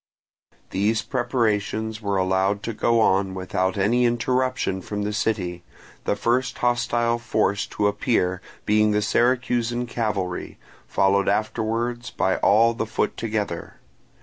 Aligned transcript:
These 0.71 1.03
preparations 1.03 2.01
were 2.01 2.17
allowed 2.17 2.63
to 2.63 2.73
go 2.73 2.99
on 3.01 3.35
without 3.35 3.77
any 3.77 4.03
interruption 4.05 4.81
from 4.81 5.03
the 5.03 5.13
city, 5.13 5.63
the 6.05 6.15
first 6.15 6.57
hostile 6.57 7.19
force 7.19 7.67
to 7.67 7.85
appear 7.85 8.41
being 8.65 8.93
the 8.93 9.03
Syracusan 9.03 9.85
cavalry, 9.85 10.57
followed 10.87 11.29
afterwards 11.29 12.09
by 12.09 12.37
all 12.37 12.73
the 12.73 12.87
foot 12.87 13.15
together. 13.15 13.75